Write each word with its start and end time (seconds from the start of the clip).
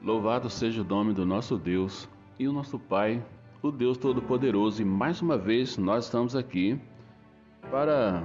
Louvado 0.00 0.48
seja 0.48 0.80
o 0.80 0.84
nome 0.84 1.12
do 1.12 1.26
nosso 1.26 1.56
Deus 1.58 2.08
e 2.38 2.46
o 2.46 2.52
nosso 2.52 2.78
Pai, 2.78 3.20
o 3.60 3.72
Deus 3.72 3.98
Todo-Poderoso, 3.98 4.80
e 4.80 4.84
mais 4.84 5.20
uma 5.20 5.36
vez 5.36 5.76
nós 5.76 6.04
estamos 6.04 6.36
aqui 6.36 6.80
para 7.68 8.22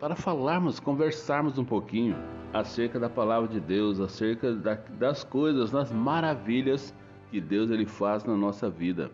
para 0.00 0.16
falarmos, 0.16 0.80
conversarmos 0.80 1.58
um 1.58 1.64
pouquinho 1.64 2.16
acerca 2.52 2.98
da 2.98 3.08
palavra 3.08 3.48
de 3.48 3.60
Deus, 3.60 4.00
acerca 4.00 4.52
da, 4.52 4.74
das 4.74 5.22
coisas, 5.22 5.70
das 5.70 5.92
maravilhas 5.92 6.94
que 7.30 7.40
Deus 7.40 7.70
ele 7.70 7.86
faz 7.86 8.24
na 8.24 8.36
nossa 8.36 8.68
vida, 8.68 9.12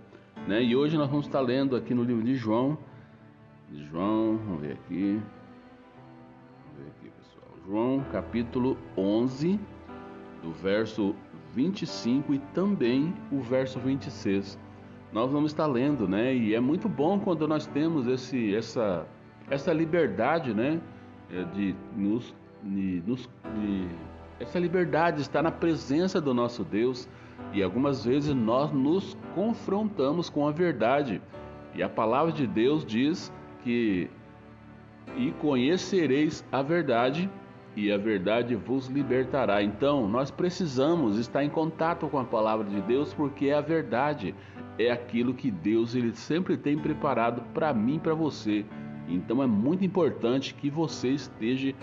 né? 0.49 0.63
E 0.63 0.75
hoje 0.75 0.97
nós 0.97 1.11
vamos 1.11 1.27
estar 1.27 1.41
lendo 1.41 1.77
aqui 1.77 1.93
no 1.93 2.05
livro 2.05 2.23
de 2.23 2.35
João, 2.35 2.79
João, 3.71 4.39
vamos 4.47 4.61
ver 4.63 4.73
aqui, 4.73 5.21
vamos 6.65 6.79
ver 6.79 6.91
aqui, 6.97 7.11
pessoal. 7.19 7.51
João, 7.67 8.05
capítulo 8.11 8.79
11, 8.97 9.61
do 10.43 10.53
verso 10.53 11.14
25 11.54 12.35
e 12.35 12.39
também 12.53 13.14
o 13.31 13.40
verso 13.40 13.79
26. 13.79 14.58
Nós 15.12 15.31
vamos 15.31 15.53
estar 15.53 15.67
lendo, 15.67 16.08
né? 16.08 16.35
E 16.35 16.54
é 16.54 16.61
muito 16.61 16.89
bom 16.89 17.21
quando 17.21 17.46
nós 17.46 17.67
temos 17.67 18.07
esse, 18.08 18.54
essa, 18.54 19.07
essa 19.49 19.72
liberdade, 19.72 20.53
né? 20.53 20.81
É, 21.31 21.45
de 21.45 21.75
nos, 21.96 22.35
de, 22.62 23.03
nos 23.07 23.31
de, 23.57 23.89
essa 24.40 24.59
liberdade 24.59 25.17
de 25.18 25.22
estar 25.22 25.43
na 25.43 25.53
presença 25.53 26.21
do 26.21 26.35
nosso 26.35 26.64
Deus 26.64 27.09
e 27.53 27.62
algumas 27.62 28.04
vezes 28.04 28.34
nós 28.34 28.73
nos 28.73 29.17
confrontamos 29.34 30.29
com 30.29 30.46
a 30.46 30.50
verdade. 30.50 31.23
E 31.75 31.82
a 31.82 31.89
palavra 31.89 32.33
de 32.33 32.47
Deus 32.47 32.84
diz 32.84 33.33
que 33.62 34.11
e 35.17 35.31
conhecereis 35.33 36.45
a 36.50 36.62
verdade 36.62 37.31
e 37.77 37.91
a 37.91 37.98
verdade 37.98 38.55
vos 38.55 38.89
libertará. 38.89 39.62
Então, 39.62 40.09
nós 40.09 40.31
precisamos 40.31 41.19
estar 41.19 41.45
em 41.45 41.51
contato 41.51 42.07
com 42.09 42.19
a 42.19 42.25
palavra 42.25 42.67
de 42.67 42.81
Deus, 42.83 43.12
porque 43.12 43.47
é 43.47 43.55
a 43.55 43.61
verdade, 43.61 44.35
é 44.79 44.91
aquilo 44.91 45.35
que 45.35 45.51
Deus 45.51 45.95
ele 45.95 46.15
sempre 46.15 46.57
tem 46.57 46.79
preparado 46.79 47.43
para 47.53 47.73
mim 47.73 47.98
para 47.98 48.15
você. 48.15 48.65
Então, 49.09 49.43
é 49.43 49.47
muito 49.47 49.85
importante 49.85 50.55
que 50.55 50.71
você 50.71 51.09
esteja 51.11 51.75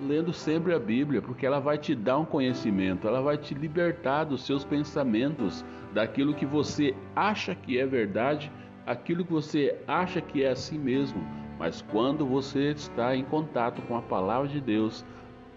lendo 0.00 0.32
sempre 0.32 0.74
a 0.74 0.78
Bíblia, 0.78 1.20
porque 1.20 1.46
ela 1.46 1.58
vai 1.58 1.78
te 1.78 1.94
dar 1.94 2.18
um 2.18 2.24
conhecimento, 2.24 3.08
ela 3.08 3.20
vai 3.20 3.36
te 3.36 3.54
libertar 3.54 4.24
dos 4.24 4.44
seus 4.44 4.64
pensamentos, 4.64 5.64
daquilo 5.92 6.34
que 6.34 6.46
você 6.46 6.94
acha 7.16 7.54
que 7.54 7.78
é 7.78 7.86
verdade, 7.86 8.52
aquilo 8.86 9.24
que 9.24 9.32
você 9.32 9.76
acha 9.86 10.20
que 10.20 10.44
é 10.44 10.50
assim 10.50 10.78
mesmo. 10.78 11.20
Mas 11.58 11.82
quando 11.82 12.24
você 12.24 12.70
está 12.70 13.16
em 13.16 13.24
contato 13.24 13.82
com 13.82 13.96
a 13.96 14.02
palavra 14.02 14.46
de 14.46 14.60
Deus, 14.60 15.04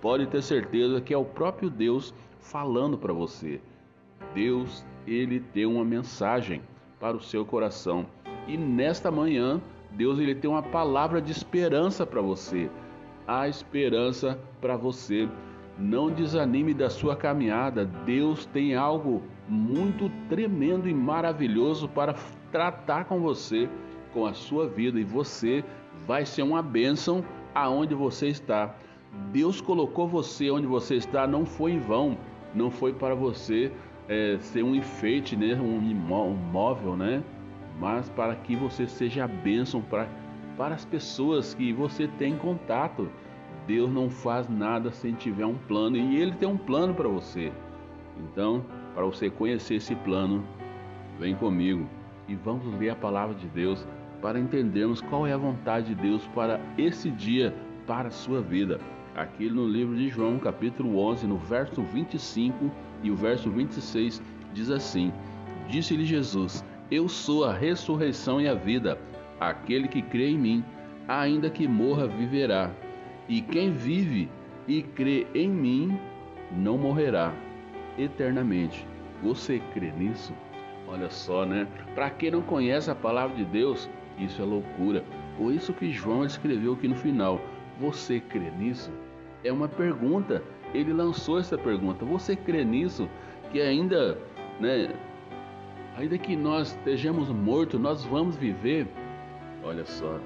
pode 0.01 0.25
ter 0.27 0.41
certeza 0.41 0.99
que 0.99 1.13
é 1.13 1.17
o 1.17 1.23
próprio 1.23 1.69
Deus 1.69 2.13
falando 2.39 2.97
para 2.97 3.13
você. 3.13 3.61
Deus, 4.33 4.85
ele 5.05 5.39
tem 5.39 5.65
uma 5.65 5.85
mensagem 5.85 6.61
para 6.99 7.15
o 7.15 7.21
seu 7.21 7.45
coração. 7.45 8.05
E 8.47 8.57
nesta 8.57 9.11
manhã, 9.11 9.61
Deus 9.91 10.19
ele 10.19 10.35
tem 10.35 10.49
uma 10.49 10.63
palavra 10.63 11.21
de 11.21 11.31
esperança 11.31 12.05
para 12.05 12.21
você. 12.21 12.69
Há 13.27 13.47
esperança 13.47 14.39
para 14.59 14.75
você. 14.75 15.29
Não 15.77 16.09
desanime 16.09 16.73
da 16.73 16.89
sua 16.89 17.15
caminhada. 17.15 17.85
Deus 17.85 18.45
tem 18.45 18.75
algo 18.75 19.21
muito 19.47 20.09
tremendo 20.29 20.87
e 20.87 20.93
maravilhoso 20.93 21.87
para 21.87 22.15
tratar 22.51 23.05
com 23.05 23.19
você, 23.19 23.69
com 24.13 24.25
a 24.25 24.33
sua 24.33 24.67
vida 24.67 24.99
e 24.99 25.03
você 25.03 25.63
vai 26.05 26.25
ser 26.25 26.43
uma 26.43 26.61
bênção 26.61 27.23
aonde 27.53 27.93
você 27.93 28.27
está. 28.27 28.75
Deus 29.31 29.59
colocou 29.59 30.07
você 30.07 30.49
onde 30.49 30.67
você 30.67 30.95
está 30.95 31.27
não 31.27 31.45
foi 31.45 31.73
em 31.73 31.79
vão, 31.79 32.17
não 32.55 32.71
foi 32.71 32.93
para 32.93 33.13
você 33.13 33.71
é, 34.07 34.37
ser 34.39 34.63
um 34.63 34.73
enfeite, 34.73 35.35
né, 35.35 35.53
um, 35.55 35.77
um 35.77 36.35
móvel, 36.35 36.95
né, 36.95 37.23
mas 37.79 38.09
para 38.09 38.35
que 38.35 38.55
você 38.55 38.87
seja 38.87 39.27
bênção 39.27 39.81
para, 39.81 40.07
para 40.57 40.75
as 40.75 40.85
pessoas 40.85 41.53
que 41.53 41.73
você 41.73 42.07
tem 42.07 42.37
contato. 42.37 43.09
Deus 43.67 43.91
não 43.91 44.09
faz 44.09 44.49
nada 44.49 44.91
sem 44.91 45.13
tiver 45.13 45.45
um 45.45 45.55
plano 45.55 45.95
e 45.95 46.17
Ele 46.19 46.31
tem 46.33 46.49
um 46.49 46.57
plano 46.57 46.93
para 46.93 47.07
você. 47.07 47.51
Então, 48.17 48.65
para 48.93 49.05
você 49.05 49.29
conhecer 49.29 49.75
esse 49.75 49.95
plano, 49.95 50.43
vem 51.19 51.35
comigo 51.35 51.87
e 52.27 52.35
vamos 52.35 52.65
ler 52.79 52.89
a 52.89 52.95
palavra 52.95 53.35
de 53.35 53.47
Deus 53.47 53.87
para 54.21 54.39
entendermos 54.39 54.99
qual 54.99 55.27
é 55.27 55.33
a 55.33 55.37
vontade 55.37 55.93
de 55.93 55.95
Deus 55.95 56.25
para 56.33 56.59
esse 56.77 57.09
dia, 57.11 57.53
para 57.85 58.07
a 58.07 58.11
sua 58.11 58.41
vida 58.41 58.79
aqui 59.15 59.49
no 59.49 59.67
livro 59.67 59.95
de 59.95 60.09
João, 60.09 60.39
capítulo 60.39 60.97
11, 60.99 61.27
no 61.27 61.37
verso 61.37 61.81
25 61.81 62.71
e 63.03 63.11
o 63.11 63.15
verso 63.15 63.49
26, 63.49 64.21
diz 64.53 64.69
assim: 64.69 65.11
Disse-lhe 65.67 66.05
Jesus: 66.05 66.63
Eu 66.89 67.07
sou 67.07 67.45
a 67.45 67.53
ressurreição 67.53 68.39
e 68.41 68.47
a 68.47 68.53
vida. 68.53 68.97
Aquele 69.39 69.87
que 69.87 70.01
crê 70.01 70.29
em 70.29 70.37
mim, 70.37 70.63
ainda 71.07 71.49
que 71.49 71.67
morra, 71.67 72.07
viverá. 72.07 72.71
E 73.27 73.41
quem 73.41 73.71
vive 73.71 74.29
e 74.67 74.83
crê 74.83 75.25
em 75.33 75.49
mim, 75.49 75.97
não 76.51 76.77
morrerá 76.77 77.33
eternamente. 77.97 78.85
Você 79.23 79.61
crê 79.73 79.91
nisso? 79.91 80.33
Olha 80.87 81.09
só, 81.09 81.45
né? 81.45 81.67
Para 81.95 82.09
quem 82.09 82.31
não 82.31 82.41
conhece 82.41 82.91
a 82.91 82.95
palavra 82.95 83.35
de 83.35 83.45
Deus, 83.45 83.89
isso 84.17 84.41
é 84.41 84.45
loucura. 84.45 85.03
Por 85.37 85.53
isso 85.53 85.73
que 85.73 85.91
João 85.91 86.25
escreveu 86.25 86.73
aqui 86.73 86.87
no 86.87 86.95
final: 86.95 87.41
você 87.81 88.19
crê 88.19 88.51
nisso? 88.51 88.91
É 89.43 89.51
uma 89.51 89.67
pergunta. 89.67 90.43
Ele 90.73 90.93
lançou 90.93 91.39
essa 91.39 91.57
pergunta. 91.57 92.05
Você 92.05 92.35
crê 92.35 92.63
nisso? 92.63 93.09
Que 93.51 93.59
ainda, 93.59 94.17
né? 94.59 94.95
Ainda 95.97 96.17
que 96.17 96.35
nós 96.35 96.69
estejamos 96.69 97.27
mortos, 97.29 97.79
nós 97.79 98.05
vamos 98.05 98.35
viver? 98.35 98.87
Olha 99.63 99.83
só. 99.85 100.19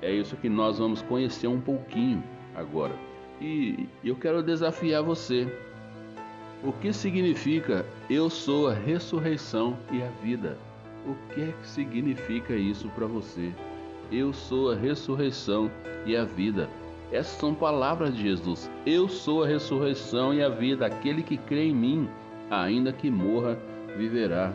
É 0.00 0.10
isso 0.10 0.36
que 0.36 0.48
nós 0.48 0.78
vamos 0.78 1.02
conhecer 1.02 1.48
um 1.48 1.60
pouquinho 1.60 2.22
agora. 2.54 2.94
E 3.40 3.88
eu 4.04 4.14
quero 4.14 4.42
desafiar 4.42 5.02
você. 5.02 5.52
O 6.62 6.72
que 6.72 6.92
significa 6.92 7.84
eu 8.08 8.30
sou 8.30 8.68
a 8.68 8.74
ressurreição 8.74 9.76
e 9.90 10.02
a 10.02 10.08
vida? 10.22 10.56
O 11.06 11.14
que 11.32 11.40
é 11.40 11.54
que 11.60 11.66
significa 11.66 12.54
isso 12.54 12.88
para 12.90 13.06
você? 13.06 13.52
Eu 14.12 14.32
sou 14.32 14.70
a 14.70 14.74
ressurreição 14.74 15.70
e 16.06 16.16
a 16.16 16.24
vida. 16.24 16.68
Essas 17.12 17.38
são 17.38 17.54
palavras 17.54 18.14
de 18.14 18.22
Jesus. 18.22 18.70
Eu 18.86 19.08
sou 19.08 19.42
a 19.42 19.46
ressurreição 19.46 20.32
e 20.32 20.42
a 20.42 20.48
vida. 20.48 20.86
Aquele 20.86 21.22
que 21.22 21.36
crê 21.36 21.64
em 21.64 21.74
mim, 21.74 22.08
ainda 22.50 22.92
que 22.92 23.10
morra, 23.10 23.58
viverá. 23.96 24.52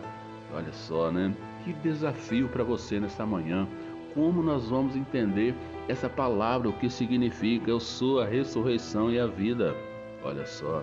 Olha 0.54 0.72
só, 0.72 1.12
né? 1.12 1.34
Que 1.64 1.74
desafio 1.74 2.48
para 2.48 2.64
você 2.64 3.00
nesta 3.00 3.26
manhã. 3.26 3.68
Como 4.14 4.42
nós 4.42 4.70
vamos 4.70 4.96
entender 4.96 5.54
essa 5.90 6.08
palavra, 6.08 6.70
o 6.70 6.74
que 6.74 6.90
significa? 6.90 7.70
Eu 7.70 7.80
sou 7.82 8.22
a 8.22 8.26
ressurreição 8.26 9.12
e 9.12 9.20
a 9.20 9.28
vida. 9.28 9.76
Olha 10.24 10.46
só. 10.46 10.82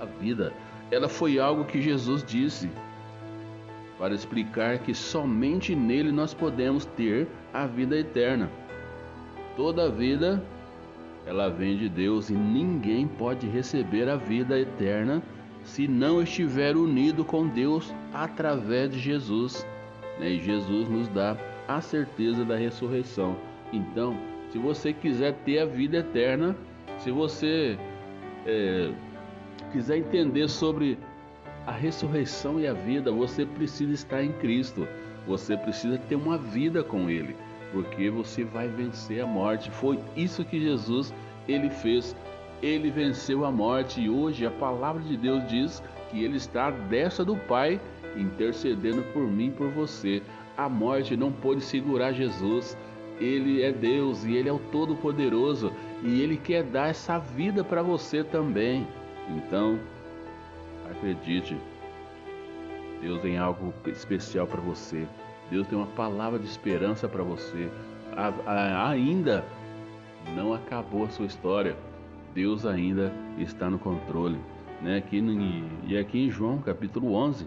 A 0.00 0.04
vida, 0.04 0.52
ela 0.90 1.08
foi 1.08 1.40
algo 1.40 1.64
que 1.64 1.82
Jesus 1.82 2.22
disse 2.22 2.70
para 3.98 4.14
explicar 4.14 4.78
que 4.78 4.94
somente 4.94 5.74
nele 5.74 6.12
nós 6.12 6.32
podemos 6.32 6.84
ter 6.84 7.26
a 7.52 7.66
vida 7.66 7.98
eterna. 7.98 8.50
Toda 9.56 9.88
vida 9.88 10.42
ela 11.26 11.48
vem 11.48 11.76
de 11.76 11.88
Deus 11.88 12.28
e 12.28 12.34
ninguém 12.34 13.06
pode 13.06 13.46
receber 13.46 14.08
a 14.08 14.16
vida 14.16 14.58
eterna 14.58 15.22
se 15.62 15.88
não 15.88 16.20
estiver 16.20 16.76
unido 16.76 17.24
com 17.24 17.46
Deus 17.46 17.94
através 18.12 18.90
de 18.90 18.98
Jesus. 18.98 19.66
Né? 20.18 20.32
E 20.32 20.40
Jesus 20.40 20.88
nos 20.88 21.08
dá 21.08 21.36
a 21.66 21.80
certeza 21.80 22.44
da 22.44 22.56
ressurreição. 22.56 23.36
Então, 23.72 24.16
se 24.50 24.58
você 24.58 24.92
quiser 24.92 25.32
ter 25.44 25.60
a 25.60 25.64
vida 25.64 25.98
eterna, 25.98 26.54
se 26.98 27.10
você 27.10 27.78
é, 28.44 28.92
quiser 29.72 29.98
entender 29.98 30.48
sobre 30.48 30.98
a 31.66 31.72
ressurreição 31.72 32.60
e 32.60 32.66
a 32.66 32.74
vida, 32.74 33.10
você 33.10 33.46
precisa 33.46 33.92
estar 33.94 34.22
em 34.22 34.32
Cristo. 34.32 34.86
Você 35.26 35.56
precisa 35.56 35.96
ter 35.96 36.16
uma 36.16 36.36
vida 36.36 36.84
com 36.84 37.08
Ele 37.08 37.34
porque 37.72 38.10
você 38.10 38.44
vai 38.44 38.68
vencer 38.68 39.22
a 39.22 39.26
morte. 39.26 39.70
Foi 39.70 39.98
isso 40.16 40.44
que 40.44 40.60
Jesus 40.60 41.12
ele 41.48 41.70
fez. 41.70 42.16
Ele 42.62 42.90
venceu 42.90 43.44
a 43.44 43.50
morte 43.50 44.00
e 44.00 44.08
hoje 44.08 44.46
a 44.46 44.50
palavra 44.50 45.02
de 45.02 45.16
Deus 45.16 45.46
diz 45.48 45.82
que 46.10 46.22
ele 46.22 46.36
está 46.36 46.68
à 46.68 46.70
destra 46.70 47.24
do 47.24 47.36
Pai 47.36 47.80
intercedendo 48.16 49.02
por 49.12 49.24
mim 49.24 49.48
e 49.48 49.50
por 49.50 49.68
você. 49.70 50.22
A 50.56 50.68
morte 50.68 51.16
não 51.16 51.32
pôde 51.32 51.60
segurar 51.60 52.12
Jesus. 52.12 52.76
Ele 53.20 53.62
é 53.62 53.72
Deus 53.72 54.24
e 54.24 54.34
ele 54.34 54.48
é 54.48 54.52
o 54.52 54.58
todo-poderoso 54.58 55.72
e 56.02 56.20
ele 56.20 56.36
quer 56.36 56.64
dar 56.64 56.88
essa 56.88 57.18
vida 57.18 57.62
para 57.62 57.82
você 57.82 58.24
também. 58.24 58.86
Então, 59.28 59.78
acredite, 60.90 61.56
Deus 63.00 63.20
tem 63.20 63.38
algo 63.38 63.72
especial 63.86 64.46
para 64.46 64.60
você. 64.60 65.06
Deus 65.54 65.68
tem 65.68 65.78
uma 65.78 65.86
palavra 65.86 66.36
de 66.36 66.46
esperança 66.46 67.08
para 67.08 67.22
você. 67.22 67.70
ainda 68.84 69.44
não 70.34 70.52
acabou 70.52 71.04
a 71.04 71.08
sua 71.10 71.26
história. 71.26 71.76
Deus 72.34 72.66
ainda 72.66 73.12
está 73.38 73.70
no 73.70 73.78
controle. 73.78 74.36
né? 74.82 74.96
Aqui 74.96 75.20
no, 75.20 75.32
e 75.86 75.96
aqui 75.96 76.18
em 76.18 76.28
João 76.28 76.58
capítulo 76.58 77.14
11, 77.14 77.46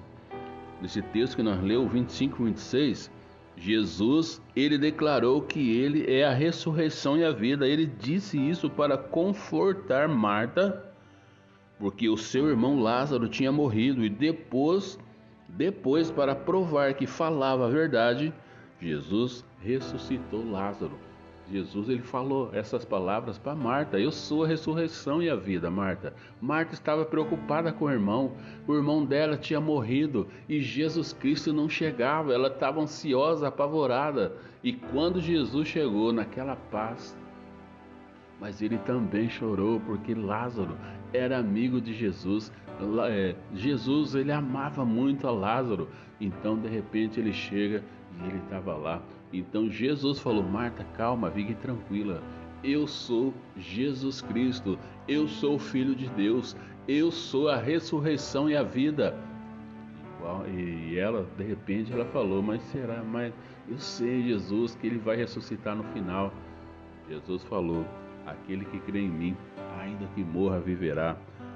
nesse 0.81 1.01
texto 1.01 1.36
que 1.36 1.44
nós 1.44 1.62
leu, 1.62 1.86
25 1.86 2.45
26, 2.45 3.12
Jesus, 3.57 4.42
ele 4.56 4.77
declarou 4.77 5.42
que 5.42 5.77
ele 5.77 6.09
é 6.09 6.24
a 6.24 6.33
ressurreição 6.33 7.18
e 7.18 7.25
a 7.25 7.31
vida. 7.33 7.68
Ele 7.68 7.86
disse 7.86 8.39
isso 8.39 8.69
para 8.69 8.98
confortar 8.98 10.07
Marta, 10.07 10.81
porque 11.77 12.07
o 12.07 12.15
seu 12.15 12.48
irmão 12.48 12.80
Lázaro 12.80 13.27
tinha 13.27 13.51
morrido 13.51 14.06
e 14.06 14.09
depois, 14.09 14.98
depois 15.49 16.11
para 16.11 16.35
provar 16.35 16.94
que 16.94 17.07
falava 17.07 17.65
a 17.65 17.69
verdade, 17.69 18.33
Jesus 18.79 19.45
ressuscitou 19.61 20.49
Lázaro. 20.49 20.97
Jesus 21.49 21.88
ele 21.88 22.01
falou 22.01 22.49
essas 22.53 22.83
palavras 22.83 23.38
para 23.38 23.55
Marta: 23.55 23.97
Eu 23.97 24.11
sou 24.11 24.44
a 24.44 24.47
ressurreição 24.47 25.23
e 25.23 25.29
a 25.29 25.35
vida, 25.35 25.71
Marta. 25.71 26.13
Marta 26.41 26.73
estava 26.73 27.05
preocupada 27.05 27.71
com 27.71 27.85
o 27.85 27.91
irmão. 27.91 28.33
O 28.67 28.75
irmão 28.75 29.05
dela 29.05 29.38
tinha 29.38 29.61
morrido 29.61 30.27
e 30.49 30.59
Jesus 30.59 31.13
Cristo 31.13 31.53
não 31.53 31.69
chegava. 31.69 32.33
Ela 32.33 32.49
estava 32.49 32.81
ansiosa, 32.81 33.47
apavorada. 33.47 34.33
E 34.61 34.73
quando 34.73 35.21
Jesus 35.21 35.69
chegou 35.69 36.11
naquela 36.11 36.57
paz, 36.69 37.17
mas 38.41 38.61
ele 38.61 38.77
também 38.79 39.29
chorou 39.29 39.79
porque 39.79 40.13
Lázaro 40.13 40.77
era 41.13 41.38
amigo 41.38 41.79
de 41.79 41.94
Jesus. 41.94 42.51
É, 43.09 43.35
Jesus 43.53 44.13
ele 44.13 44.31
amava 44.31 44.85
muito 44.85 45.27
a 45.27 45.31
Lázaro. 45.31 45.89
Então 46.19 46.57
de 46.57 46.68
repente 46.68 47.19
ele 47.19 47.33
chega 47.33 47.83
e 48.19 48.27
ele 48.27 48.38
estava 48.38 48.75
lá. 48.75 49.01
Então 49.31 49.69
Jesus 49.69 50.19
falou: 50.19 50.44
Marta, 50.44 50.83
calma, 50.95 51.31
fique 51.31 51.56
tranquila. 51.56 52.21
Eu 52.63 52.88
sou 52.88 53.33
Jesus 53.56 54.21
Cristo, 54.21 54.79
eu 55.07 55.27
sou 55.27 55.56
o 55.56 55.59
Filho 55.59 55.95
de 55.95 56.09
Deus, 56.09 56.56
eu 56.88 57.12
sou 57.12 57.50
a 57.50 57.57
ressurreição 57.57 58.50
e 58.50 58.57
a 58.57 58.63
vida. 58.63 59.15
E 60.53 60.97
ela, 60.97 61.25
de 61.38 61.44
repente, 61.44 61.94
ela 61.94 62.06
falou: 62.06 62.41
Mas 62.41 62.62
será? 62.63 63.03
Mas 63.03 63.33
eu 63.68 63.77
sei, 63.77 64.23
Jesus, 64.23 64.75
que 64.75 64.88
ele 64.88 64.97
vai 64.97 65.15
ressuscitar 65.15 65.75
no 65.75 65.83
final. 65.85 66.33
Jesus 67.07 67.44
falou: 67.44 67.85
Aquele 68.25 68.65
que 68.65 68.80
crê 68.80 69.01
em 69.01 69.09
mim, 69.09 69.38
ainda 69.80 70.06
que 70.15 70.23
morra, 70.23 70.59
viverá. 70.59 71.15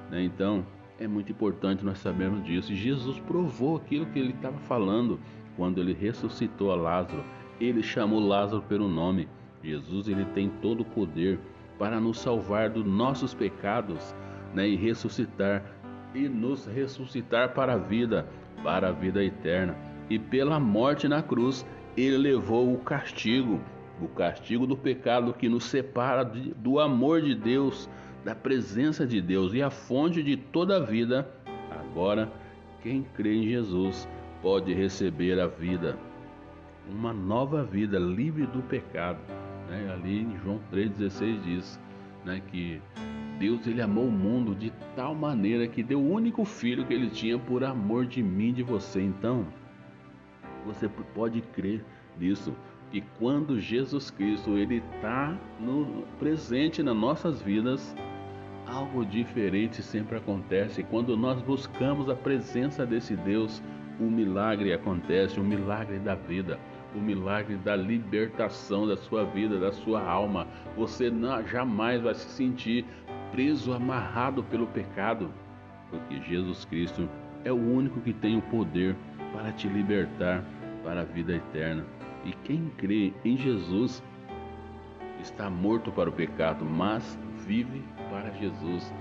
Né? 0.10 0.24
Então, 0.24 0.66
é 1.04 1.08
muito 1.08 1.32
importante 1.32 1.84
nós 1.84 1.98
sabermos 1.98 2.44
disso. 2.44 2.74
Jesus 2.74 3.20
provou 3.20 3.78
aquilo 3.78 4.06
que 4.06 4.20
ele 4.20 4.32
estava 4.32 4.58
falando 4.60 5.20
quando 5.58 5.80
ele 5.80 5.94
ressuscitou 5.94 6.72
a 6.72 6.76
Lázaro 6.76 7.24
ele 7.66 7.84
chamou 7.84 8.20
Lázaro 8.20 8.64
pelo 8.64 8.88
nome. 8.88 9.28
Jesus 9.64 10.08
ele 10.08 10.26
tem 10.34 10.50
todo 10.62 10.82
o 10.82 10.86
poder 10.86 11.40
para 11.78 12.00
nos 12.00 12.20
salvar 12.20 12.70
dos 12.70 12.86
nossos 12.86 13.34
pecados 13.34 14.16
né, 14.54 14.68
e 14.68 14.76
ressuscitar 14.76 15.64
e 16.14 16.28
nos 16.28 16.66
ressuscitar 16.66 17.54
para 17.54 17.74
a 17.74 17.78
vida, 17.78 18.28
para 18.64 18.90
a 18.90 18.92
vida 18.92 19.24
eterna. 19.24 19.76
E 20.10 20.20
pela 20.20 20.60
morte 20.60 21.08
na 21.08 21.22
cruz, 21.22 21.66
ele 21.96 22.18
levou 22.18 22.74
o 22.74 22.80
castigo, 22.80 23.62
o 24.02 24.08
castigo 24.08 24.68
do 24.68 24.76
pecado 24.76 25.34
que 25.34 25.48
nos 25.48 25.64
separa 25.66 26.24
de, 26.24 26.54
do 26.56 26.80
amor 26.80 27.22
de 27.22 27.34
Deus, 27.34 27.90
da 28.24 28.36
presença 28.36 29.06
de 29.06 29.22
Deus 29.22 29.54
e 29.54 29.62
a 29.62 29.70
fonte 29.70 30.22
de 30.22 30.38
toda 30.38 30.78
a 30.78 30.80
vida. 30.80 31.30
Agora, 31.70 32.32
quem 32.82 33.04
crê 33.16 33.36
em 33.36 33.48
Jesus 33.48 34.08
pode 34.42 34.74
receber 34.74 35.40
a 35.40 35.48
vida 35.48 35.98
uma 36.90 37.14
nova 37.14 37.64
vida 37.64 38.00
livre 38.00 38.46
do 38.48 38.62
pecado. 38.64 39.20
Né? 39.70 39.92
Ali 39.94 40.22
em 40.22 40.38
João 40.44 40.60
3,16 40.72 41.42
diz 41.44 41.80
né, 42.26 42.42
que 42.48 42.82
Deus 43.40 43.66
ele 43.66 43.82
amou 43.82 44.08
o 44.08 44.12
mundo 44.12 44.54
de 44.54 44.72
tal 44.96 45.16
maneira 45.16 45.68
que 45.68 45.82
deu 45.82 46.00
o 46.00 46.12
único 46.12 46.46
filho 46.46 46.86
que 46.86 46.94
ele 46.94 47.10
tinha 47.10 47.40
por 47.40 47.64
amor 47.64 48.06
de 48.06 48.22
mim 48.22 48.50
e 48.50 48.54
de 48.54 48.64
você. 48.64 49.02
Então, 49.02 49.48
você 50.66 50.88
pode 51.16 51.42
crer 51.42 51.84
nisso. 52.20 52.54
E 52.94 53.02
quando 53.18 53.60
Jesus 53.60 54.12
Cristo 54.12 54.58
ele 54.58 54.84
está 54.96 55.38
presente 56.20 56.84
nas 56.84 56.96
nossas 56.96 57.42
vidas, 57.42 57.96
algo 58.72 59.06
diferente 59.06 59.84
sempre 59.84 60.18
acontece. 60.18 60.84
Quando 60.84 61.18
nós 61.18 61.42
buscamos 61.42 62.10
a 62.10 62.16
presença 62.16 62.86
desse 62.86 63.16
Deus, 63.16 63.62
o 64.00 64.04
milagre 64.04 64.74
acontece, 64.74 65.40
o 65.40 65.44
milagre 65.44 66.00
da 66.00 66.16
vida 66.16 66.60
o 66.96 67.00
milagre 67.00 67.56
da 67.58 67.76
libertação 67.76 68.88
da 68.88 68.98
sua 68.98 69.24
vida, 69.26 69.60
da 69.60 69.72
sua 69.72 70.02
alma. 70.02 70.48
Você 70.76 71.10
não, 71.10 71.46
jamais 71.48 72.02
vai 72.02 72.14
se 72.14 72.30
sentir 72.30 72.86
preso, 73.32 73.74
amarrado 73.74 74.44
pelo 74.44 74.68
pecado, 74.68 75.32
porque 75.90 76.20
Jesus 76.22 76.66
Cristo 76.66 77.10
é 77.44 77.52
o 77.52 77.56
único 77.56 78.02
que 78.02 78.14
tem 78.14 78.38
o 78.38 78.42
poder 78.44 78.96
para 79.34 79.52
te 79.52 79.68
libertar 79.68 80.44
para 80.84 81.02
a 81.02 81.06
vida 81.06 81.34
eterna. 81.34 81.86
E 82.26 82.34
quem 82.44 82.70
crê 82.78 83.14
em 83.24 83.38
Jesus 83.38 84.04
está 85.22 85.50
morto 85.50 85.92
para 85.92 86.10
o 86.10 86.14
pecado, 86.14 86.66
mas 86.66 87.18
vive 87.46 87.82
para 88.12 88.30
Jesus. 88.32 88.94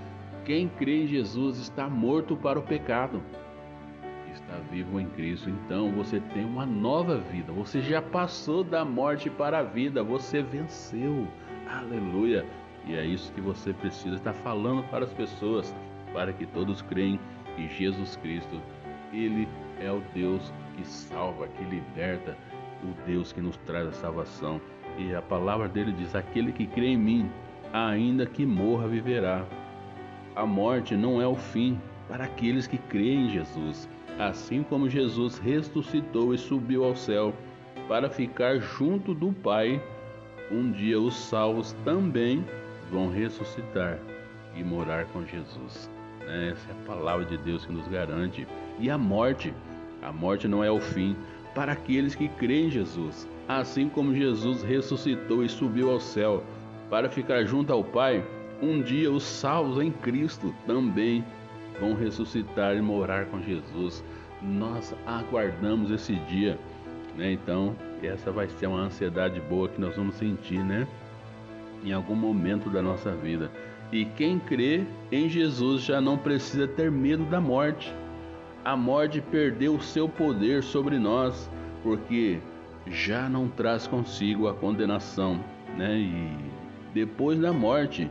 Quem 0.45 0.69
crê 0.69 1.03
em 1.03 1.07
Jesus 1.07 1.59
está 1.59 1.89
morto 1.91 2.35
para 2.37 2.59
o 2.59 2.63
pecado 2.63 3.21
está 4.51 4.57
vivo 4.71 4.99
em 4.99 5.07
Cristo, 5.11 5.49
então 5.49 5.93
você 5.93 6.21
tem 6.35 6.45
uma 6.45 6.67
nova 6.67 7.19
vida. 7.19 7.53
Você 7.53 7.81
já 7.81 8.03
passou 8.03 8.65
da 8.65 8.85
morte 8.85 9.31
para 9.31 9.61
a 9.61 9.63
vida, 9.63 10.03
você 10.03 10.43
venceu. 10.43 11.27
Aleluia! 11.69 12.45
E 12.87 12.95
é 12.95 13.05
isso 13.05 13.33
que 13.33 13.41
você 13.41 13.73
precisa 13.73 14.17
estar 14.17 14.33
falando 14.33 14.83
para 14.91 15.05
as 15.05 15.13
pessoas, 15.13 15.75
para 16.13 16.33
que 16.33 16.47
todos 16.47 16.83
creem 16.83 17.21
que 17.55 17.69
Jesus 17.69 18.17
Cristo, 18.17 18.61
ele 19.13 19.47
é 19.81 19.91
o 19.91 20.03
Deus 20.15 20.53
que 20.77 20.87
salva, 20.87 21.47
que 21.47 21.65
liberta, 21.65 22.37
o 22.83 23.07
Deus 23.07 23.33
que 23.33 23.41
nos 23.41 23.57
traz 23.59 23.87
a 23.87 23.93
salvação. 23.93 24.61
E 24.99 25.15
a 25.15 25.23
palavra 25.23 25.69
dele 25.69 25.93
diz: 25.93 26.15
aquele 26.15 26.53
que 26.53 26.67
crê 26.67 26.89
em 26.89 26.97
mim, 26.97 27.31
ainda 27.73 28.27
que 28.27 28.45
morra, 28.45 28.89
viverá. 28.89 29.45
A 30.35 30.47
morte 30.47 30.95
não 30.95 31.21
é 31.21 31.27
o 31.27 31.35
fim 31.35 31.79
para 32.09 32.25
aqueles 32.25 32.67
que 32.67 32.79
creem 32.79 33.27
em 33.27 33.31
Jesus 33.31 33.89
assim 34.21 34.63
como 34.63 34.89
Jesus 34.89 35.39
ressuscitou 35.39 36.35
e 36.35 36.39
subiu 36.39 36.85
ao 36.85 36.95
céu 36.95 37.35
para 37.89 38.11
ficar 38.11 38.59
junto 38.59 39.15
do 39.15 39.33
Pai, 39.33 39.83
um 40.51 40.71
dia 40.71 41.01
os 41.01 41.15
salvos 41.17 41.75
também 41.85 42.45
vão 42.91 43.11
ressuscitar 43.11 43.99
e 44.55 44.63
morar 44.63 45.07
com 45.07 45.25
Jesus. 45.25 45.91
Essa 46.23 46.69
é 46.69 46.73
a 46.73 46.87
palavra 46.87 47.25
de 47.25 47.39
Deus 47.39 47.65
que 47.65 47.73
nos 47.73 47.89
garante. 47.89 48.47
E 48.79 48.91
a 48.91 48.99
morte, 48.99 49.55
a 50.03 50.13
morte 50.13 50.47
não 50.47 50.63
é 50.63 50.71
o 50.71 50.81
fim 50.81 51.17
para 51.55 51.73
aqueles 51.73 52.15
que 52.15 52.29
creem 52.29 52.67
em 52.67 52.71
Jesus. 52.71 53.27
Assim 53.49 53.89
como 53.89 54.15
Jesus 54.15 54.63
ressuscitou 54.63 55.43
e 55.43 55.49
subiu 55.49 55.91
ao 55.91 55.99
céu 55.99 56.45
para 56.91 57.09
ficar 57.09 57.45
junto 57.45 57.73
ao 57.73 57.85
Pai, 57.85 58.23
um 58.61 58.83
dia 58.83 59.11
os 59.11 59.23
salvos 59.23 59.83
em 59.83 59.93
Cristo 59.93 60.53
também 60.67 61.25
vão 61.81 61.95
ressuscitar 61.95 62.77
e 62.77 62.83
morar 62.83 63.27
com 63.27 63.41
Jesus. 63.41 64.05
Nós 64.43 64.95
aguardamos 65.07 65.91
esse 65.91 66.15
dia, 66.15 66.59
né? 67.17 67.33
Então, 67.33 67.77
essa 68.03 68.33
vai 68.33 68.49
ser 68.49 68.67
uma 68.67 68.81
ansiedade 68.81 69.41
boa 69.41 69.69
que 69.69 69.81
nós 69.81 69.97
vamos 69.97 70.17
sentir, 70.17 70.63
né? 70.65 70.87
Em 71.85 71.93
algum 71.93 72.17
momento 72.17 72.69
da 72.69 72.83
nossa 72.83 73.13
vida. 73.13 73.51
E 73.93 74.05
quem 74.05 74.39
crê 74.39 74.85
em 75.11 75.29
Jesus 75.29 75.83
já 75.83 76.01
não 76.01 76.19
precisa 76.19 76.67
ter 76.67 76.91
medo 76.91 77.25
da 77.25 77.41
morte. 77.41 77.95
A 78.65 78.77
morte 78.77 79.21
perdeu 79.21 79.75
o 79.75 79.83
seu 79.83 80.09
poder 80.09 80.63
sobre 80.63 80.99
nós, 80.99 81.51
porque 81.83 82.39
já 82.87 83.29
não 83.29 83.49
traz 83.49 83.87
consigo 83.87 84.49
a 84.49 84.55
condenação, 84.55 85.41
né? 85.77 85.97
E 85.97 86.60
depois 86.93 87.39
da 87.39 87.53
morte, 87.53 88.11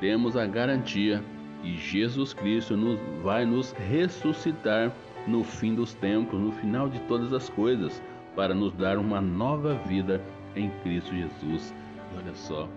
temos 0.00 0.36
a 0.36 0.46
garantia 0.46 1.22
e 1.62 1.76
Jesus 1.76 2.32
Cristo 2.32 2.76
nos, 2.76 2.98
vai 3.22 3.44
nos 3.44 3.72
ressuscitar 3.72 4.92
no 5.26 5.42
fim 5.42 5.74
dos 5.74 5.94
tempos, 5.94 6.38
no 6.38 6.52
final 6.52 6.88
de 6.88 7.00
todas 7.00 7.32
as 7.32 7.48
coisas, 7.48 8.02
para 8.34 8.54
nos 8.54 8.72
dar 8.74 8.98
uma 8.98 9.20
nova 9.20 9.74
vida 9.86 10.20
em 10.54 10.70
Cristo 10.82 11.14
Jesus. 11.14 11.74
E 12.12 12.18
olha 12.18 12.34
só, 12.34 12.68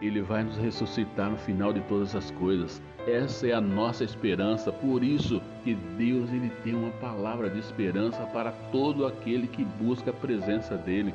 Ele 0.00 0.20
vai 0.20 0.42
nos 0.42 0.56
ressuscitar 0.56 1.30
no 1.30 1.38
final 1.38 1.72
de 1.72 1.80
todas 1.82 2.14
as 2.14 2.30
coisas. 2.32 2.82
Essa 3.06 3.48
é 3.48 3.52
a 3.52 3.60
nossa 3.60 4.04
esperança, 4.04 4.70
por 4.70 5.02
isso 5.02 5.40
que 5.64 5.74
Deus 5.74 6.30
ele 6.30 6.50
tem 6.62 6.74
uma 6.74 6.90
palavra 6.92 7.50
de 7.50 7.58
esperança 7.58 8.22
para 8.26 8.52
todo 8.70 9.06
aquele 9.06 9.46
que 9.46 9.64
busca 9.64 10.10
a 10.10 10.14
presença 10.14 10.76
dele. 10.76 11.14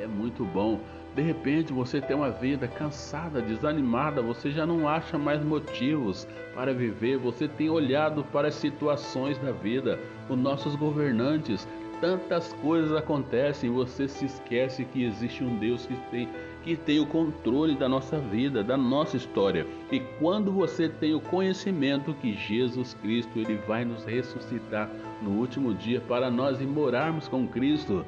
É 0.00 0.06
muito 0.06 0.44
bom 0.44 0.80
de 1.14 1.22
repente 1.22 1.72
você 1.72 2.00
tem 2.00 2.16
uma 2.16 2.30
vida 2.30 2.68
cansada, 2.68 3.42
desanimada, 3.42 4.22
você 4.22 4.50
já 4.50 4.66
não 4.66 4.88
acha 4.88 5.18
mais 5.18 5.42
motivos 5.42 6.28
para 6.54 6.72
viver, 6.72 7.18
você 7.18 7.48
tem 7.48 7.68
olhado 7.68 8.24
para 8.24 8.48
as 8.48 8.54
situações 8.54 9.38
da 9.38 9.52
vida, 9.52 9.98
os 10.28 10.38
nossos 10.38 10.76
governantes, 10.76 11.66
tantas 12.00 12.52
coisas 12.54 12.94
acontecem, 12.94 13.70
você 13.70 14.06
se 14.06 14.26
esquece 14.26 14.84
que 14.84 15.04
existe 15.04 15.42
um 15.42 15.56
Deus 15.58 15.86
que 15.86 15.96
tem 16.10 16.28
que 16.62 16.76
tem 16.76 17.00
o 17.00 17.06
controle 17.06 17.74
da 17.74 17.88
nossa 17.88 18.18
vida, 18.18 18.62
da 18.62 18.76
nossa 18.76 19.16
história. 19.16 19.66
E 19.90 20.00
quando 20.18 20.52
você 20.52 20.88
tem 20.88 21.14
o 21.14 21.20
conhecimento 21.20 22.12
que 22.14 22.34
Jesus 22.34 22.94
Cristo 22.94 23.38
ele 23.38 23.56
vai 23.66 23.84
nos 23.84 24.04
ressuscitar 24.04 24.90
no 25.22 25.30
último 25.30 25.72
dia 25.72 26.00
para 26.00 26.30
nós 26.30 26.60
morarmos 26.60 27.26
com 27.26 27.46
Cristo. 27.46 28.04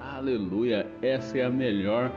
Aleluia! 0.00 0.86
Essa 1.02 1.38
é 1.38 1.44
a 1.44 1.50
melhor 1.50 2.12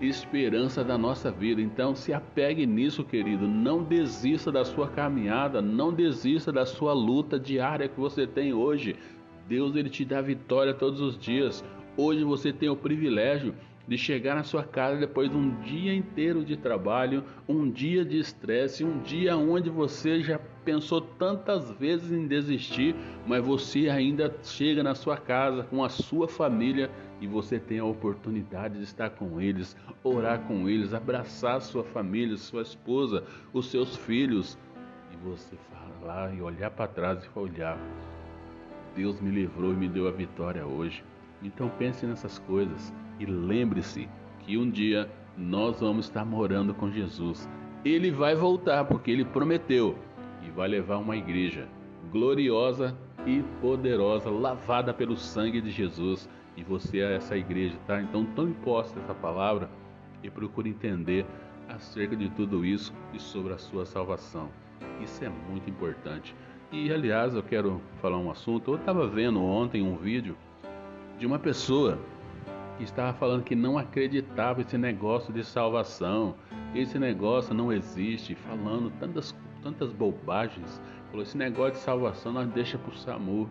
esperança 0.00 0.84
da 0.84 0.98
nossa 0.98 1.30
vida. 1.30 1.60
Então 1.60 1.94
se 1.94 2.12
apegue 2.12 2.66
nisso, 2.66 3.04
querido. 3.04 3.46
Não 3.46 3.82
desista 3.82 4.52
da 4.52 4.64
sua 4.64 4.88
caminhada, 4.88 5.62
não 5.62 5.92
desista 5.92 6.52
da 6.52 6.66
sua 6.66 6.92
luta 6.92 7.38
diária 7.38 7.88
que 7.88 7.98
você 7.98 8.26
tem 8.26 8.52
hoje. 8.52 8.96
Deus 9.48 9.74
ele 9.76 9.88
te 9.88 10.04
dá 10.04 10.20
vitória 10.20 10.74
todos 10.74 11.00
os 11.00 11.18
dias. 11.18 11.64
Hoje 11.96 12.24
você 12.24 12.52
tem 12.52 12.68
o 12.68 12.76
privilégio 12.76 13.54
de 13.88 13.96
chegar 13.96 14.34
na 14.34 14.42
sua 14.42 14.64
casa 14.64 14.98
depois 14.98 15.30
de 15.30 15.36
um 15.36 15.60
dia 15.60 15.94
inteiro 15.94 16.44
de 16.44 16.56
trabalho, 16.56 17.22
um 17.48 17.70
dia 17.70 18.04
de 18.04 18.18
estresse, 18.18 18.84
um 18.84 18.98
dia 18.98 19.36
onde 19.36 19.70
você 19.70 20.20
já 20.20 20.40
pensou 20.66 21.00
tantas 21.00 21.70
vezes 21.70 22.10
em 22.10 22.26
desistir, 22.26 22.96
mas 23.24 23.46
você 23.46 23.88
ainda 23.88 24.34
chega 24.42 24.82
na 24.82 24.96
sua 24.96 25.16
casa 25.16 25.62
com 25.62 25.84
a 25.84 25.88
sua 25.88 26.26
família 26.26 26.90
e 27.20 27.26
você 27.26 27.60
tem 27.60 27.78
a 27.78 27.84
oportunidade 27.84 28.76
de 28.76 28.82
estar 28.82 29.10
com 29.10 29.40
eles, 29.40 29.76
orar 30.02 30.40
com 30.40 30.68
eles, 30.68 30.92
abraçar 30.92 31.60
sua 31.60 31.84
família, 31.84 32.36
sua 32.36 32.62
esposa, 32.62 33.22
os 33.52 33.70
seus 33.70 33.96
filhos 33.96 34.58
e 35.12 35.16
você 35.24 35.56
falar 35.70 36.34
e 36.34 36.42
olhar 36.42 36.72
para 36.72 36.88
trás 36.88 37.24
e 37.24 37.38
olhar. 37.38 37.78
Deus 38.96 39.20
me 39.20 39.30
livrou 39.30 39.72
e 39.72 39.76
me 39.76 39.88
deu 39.88 40.08
a 40.08 40.10
vitória 40.10 40.66
hoje. 40.66 41.04
Então 41.44 41.70
pense 41.78 42.04
nessas 42.04 42.40
coisas 42.40 42.92
e 43.20 43.24
lembre-se 43.24 44.08
que 44.40 44.58
um 44.58 44.68
dia 44.68 45.08
nós 45.38 45.78
vamos 45.78 46.06
estar 46.06 46.24
morando 46.24 46.74
com 46.74 46.90
Jesus. 46.90 47.48
Ele 47.84 48.10
vai 48.10 48.34
voltar 48.34 48.84
porque 48.84 49.12
ele 49.12 49.24
prometeu 49.24 49.96
e 50.46 50.50
vai 50.50 50.68
levar 50.68 50.98
uma 50.98 51.16
igreja 51.16 51.68
gloriosa 52.10 52.96
e 53.26 53.42
poderosa, 53.60 54.30
lavada 54.30 54.94
pelo 54.94 55.16
sangue 55.16 55.60
de 55.60 55.70
Jesus. 55.70 56.28
E 56.56 56.62
você 56.62 57.00
é 57.00 57.16
essa 57.16 57.36
igreja, 57.36 57.76
tá? 57.86 58.00
Então 58.00 58.24
tome 58.24 58.54
posse 58.64 58.94
dessa 58.94 59.14
palavra 59.14 59.68
e 60.22 60.30
procure 60.30 60.70
entender 60.70 61.26
acerca 61.68 62.16
de 62.16 62.30
tudo 62.30 62.64
isso 62.64 62.94
e 63.12 63.20
sobre 63.20 63.52
a 63.52 63.58
sua 63.58 63.84
salvação. 63.84 64.48
Isso 65.02 65.24
é 65.24 65.28
muito 65.28 65.68
importante. 65.68 66.34
E 66.72 66.92
aliás, 66.92 67.34
eu 67.34 67.42
quero 67.42 67.80
falar 68.00 68.18
um 68.18 68.30
assunto. 68.30 68.72
Eu 68.72 68.76
estava 68.76 69.06
vendo 69.06 69.42
ontem 69.42 69.82
um 69.82 69.96
vídeo 69.96 70.36
de 71.18 71.26
uma 71.26 71.38
pessoa 71.38 71.98
que 72.76 72.84
estava 72.84 73.12
falando 73.14 73.42
que 73.42 73.54
não 73.54 73.78
acreditava 73.78 74.60
esse 74.60 74.76
negócio 74.76 75.32
de 75.32 75.44
salvação, 75.44 76.34
esse 76.74 76.98
negócio 76.98 77.54
não 77.54 77.72
existe, 77.72 78.34
falando 78.34 78.90
tantas, 78.98 79.34
tantas 79.66 79.92
bobagens. 79.92 80.80
Falou: 81.10 81.22
esse 81.22 81.36
negócio 81.36 81.72
de 81.72 81.78
salvação 81.78 82.32
nós 82.32 82.48
deixa 82.48 82.78
para 82.78 82.92
o 82.92 82.96
SAMU. 82.96 83.48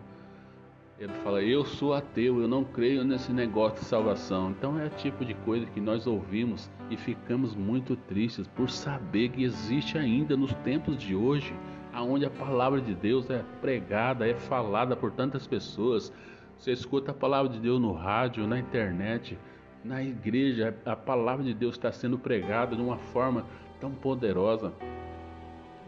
Ele 0.98 1.12
fala: 1.24 1.42
eu 1.42 1.64
sou 1.64 1.94
ateu, 1.94 2.40
eu 2.40 2.48
não 2.48 2.64
creio 2.64 3.04
nesse 3.04 3.32
negócio 3.32 3.80
de 3.80 3.84
salvação. 3.84 4.50
Então 4.50 4.78
é 4.78 4.86
o 4.86 4.90
tipo 4.90 5.24
de 5.24 5.34
coisa 5.34 5.66
que 5.66 5.80
nós 5.80 6.06
ouvimos 6.06 6.70
e 6.90 6.96
ficamos 6.96 7.54
muito 7.54 7.96
tristes 7.96 8.46
por 8.48 8.70
saber 8.70 9.30
que 9.30 9.44
existe 9.44 9.98
ainda 9.98 10.36
nos 10.36 10.52
tempos 10.54 10.96
de 10.96 11.14
hoje, 11.14 11.54
aonde 11.92 12.24
a 12.24 12.30
palavra 12.30 12.80
de 12.80 12.94
Deus 12.94 13.28
é 13.30 13.44
pregada, 13.60 14.26
é 14.26 14.34
falada 14.34 14.96
por 14.96 15.12
tantas 15.12 15.46
pessoas 15.46 16.12
você 16.58 16.72
escuta 16.72 17.10
a 17.10 17.14
palavra 17.14 17.52
de 17.52 17.60
Deus 17.60 17.80
no 17.80 17.92
rádio, 17.92 18.46
na 18.46 18.58
internet, 18.58 19.38
na 19.84 20.02
igreja, 20.02 20.74
a 20.84 20.96
palavra 20.96 21.44
de 21.44 21.54
Deus 21.54 21.74
está 21.74 21.92
sendo 21.92 22.18
pregada 22.18 22.74
de 22.74 22.82
uma 22.82 22.96
forma 22.96 23.44
tão 23.80 23.92
poderosa. 23.92 24.72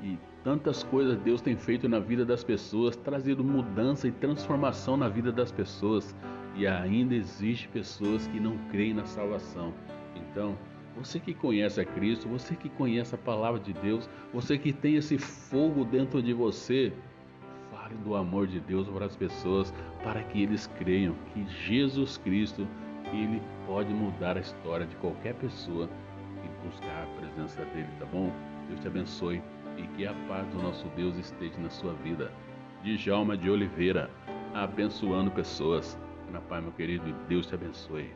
E 0.03 0.19
tantas 0.45 0.83
coisas 0.85 1.19
Deus 1.19 1.41
tem 1.41 1.57
feito 1.57 1.89
na 1.89 1.99
vida 1.99 2.25
das 2.25 2.45
pessoas, 2.45 2.97
trazido 2.97 3.43
mudança 3.43 4.07
e 4.07 4.13
transformação 4.13 4.97
na 4.97 5.09
vida 5.09 5.33
das 5.33 5.51
pessoas. 5.51 6.15
E 6.55 6.67
ainda 6.67 7.15
existe 7.15 7.69
pessoas 7.69 8.27
que 8.29 8.41
não 8.41 8.57
creem 8.71 8.95
na 8.95 9.05
salvação. 9.05 9.73
Então, 10.17 10.57
você 10.97 11.21
que 11.21 11.33
conhece 11.33 11.81
a 11.81 11.85
Cristo, 11.85 12.29
você 12.29 12.57
que 12.57 12.69
conhece 12.69 13.15
a 13.15 13.19
palavra 13.19 13.61
de 13.61 13.73
Deus, 13.73 14.09
você 14.33 14.59
que 14.59 14.73
tem 14.73 14.97
esse 14.97 15.17
fogo 15.17 15.85
dentro 15.85 16.21
de 16.21 16.33
você, 16.33 16.93
fale 17.71 17.95
do 17.97 18.17
amor 18.17 18.47
de 18.47 18.59
Deus 18.61 18.89
para 18.89 19.07
as 19.07 19.15
pessoas, 19.15 19.73
para 20.03 20.23
que 20.25 20.43
eles 20.43 20.67
creiam 20.79 21.15
que 21.33 21.47
Jesus 21.47 22.19
Cristo, 22.19 22.67
ele 23.13 23.41
pode 23.67 23.93
mudar 23.95 24.37
a 24.37 24.41
história 24.41 24.87
de 24.87 24.97
qualquer 24.97 25.35
pessoa 25.35 25.89
e 26.45 26.67
buscar 26.67 27.05
a 27.05 27.21
presença 27.21 27.65
dele, 27.67 27.89
tá 27.99 28.07
bom? 28.07 28.33
Deus 28.69 28.81
te 28.81 28.89
abençoe 28.89 29.43
e 29.79 29.87
que 29.97 30.07
a 30.07 30.13
paz 30.29 30.47
do 30.49 30.61
nosso 30.61 30.87
Deus 30.97 31.17
esteja 31.17 31.59
na 31.59 31.71
sua 31.71 31.95
vida. 31.95 32.33
Djalma 32.83 33.37
de 33.37 33.51
Oliveira, 33.51 34.11
abençoando 34.55 35.31
pessoas. 35.31 35.99
Na 36.31 36.41
paz, 36.41 36.63
meu 36.63 36.73
querido, 36.73 37.15
Deus 37.29 37.47
te 37.47 37.55
abençoe. 37.55 38.13